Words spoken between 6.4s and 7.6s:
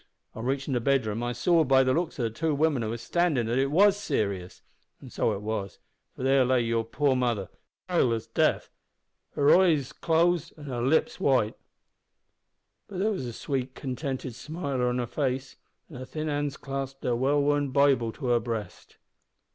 lay your poor mother,